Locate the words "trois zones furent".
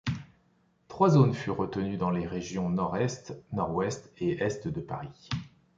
0.87-1.57